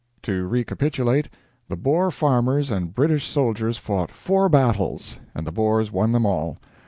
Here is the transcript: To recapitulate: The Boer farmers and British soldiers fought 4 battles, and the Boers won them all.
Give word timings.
To 0.23 0.47
recapitulate: 0.47 1.29
The 1.67 1.75
Boer 1.75 2.09
farmers 2.09 2.71
and 2.71 2.91
British 2.91 3.27
soldiers 3.27 3.77
fought 3.77 4.09
4 4.11 4.49
battles, 4.49 5.19
and 5.35 5.45
the 5.45 5.51
Boers 5.51 5.91
won 5.91 6.11
them 6.11 6.25
all. 6.25 6.57